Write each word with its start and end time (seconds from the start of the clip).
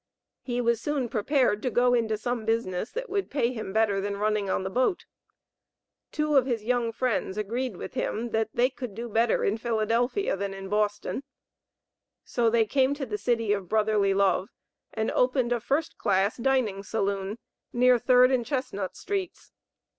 He 0.41 0.61
was 0.61 0.81
soon 0.81 1.09
prepared 1.09 1.61
to 1.61 1.69
go 1.69 1.93
into 1.93 2.17
some 2.17 2.43
business 2.43 2.89
that 2.89 3.07
would 3.07 3.29
pay 3.29 3.53
him 3.53 3.71
better 3.71 4.01
than 4.01 4.17
running 4.17 4.49
on 4.49 4.63
the 4.63 4.69
boat. 4.71 5.05
Two 6.11 6.37
of 6.37 6.47
his 6.47 6.63
young 6.63 6.91
friends 6.91 7.37
agreed 7.37 7.77
with 7.77 7.93
him 7.93 8.31
that 8.31 8.49
they 8.51 8.71
could 8.71 8.95
do 8.95 9.07
better 9.07 9.43
in 9.43 9.59
Philadelphia 9.59 10.35
than 10.35 10.55
in 10.55 10.69
Boston, 10.69 11.21
so 12.25 12.49
they 12.49 12.65
came 12.65 12.95
to 12.95 13.05
the 13.05 13.19
City 13.19 13.53
of 13.53 13.69
Brotherly 13.69 14.15
Love 14.15 14.49
and 14.91 15.11
opened 15.11 15.53
a 15.53 15.59
first 15.59 15.99
class 15.99 16.35
dining 16.35 16.81
saloon 16.81 17.37
near 17.71 17.99
Third 17.99 18.31
and 18.31 18.43
Chestnut 18.43 18.95
streets. 18.97 19.51